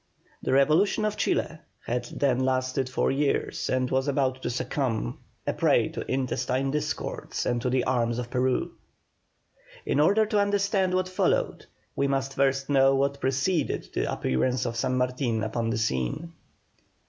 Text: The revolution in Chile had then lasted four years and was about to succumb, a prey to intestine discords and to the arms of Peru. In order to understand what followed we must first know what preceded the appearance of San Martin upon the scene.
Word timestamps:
The 0.41 0.51
revolution 0.51 1.05
in 1.05 1.11
Chile 1.11 1.59
had 1.85 2.05
then 2.05 2.39
lasted 2.39 2.89
four 2.89 3.11
years 3.11 3.69
and 3.69 3.91
was 3.91 4.07
about 4.07 4.41
to 4.41 4.49
succumb, 4.49 5.19
a 5.45 5.53
prey 5.53 5.89
to 5.89 6.11
intestine 6.11 6.71
discords 6.71 7.45
and 7.45 7.61
to 7.61 7.69
the 7.69 7.83
arms 7.83 8.17
of 8.17 8.31
Peru. 8.31 8.71
In 9.85 9.99
order 9.99 10.25
to 10.25 10.39
understand 10.39 10.95
what 10.95 11.07
followed 11.07 11.67
we 11.95 12.07
must 12.07 12.33
first 12.33 12.67
know 12.67 12.95
what 12.95 13.21
preceded 13.21 13.89
the 13.93 14.11
appearance 14.11 14.65
of 14.65 14.75
San 14.75 14.97
Martin 14.97 15.43
upon 15.43 15.69
the 15.69 15.77
scene. 15.77 16.33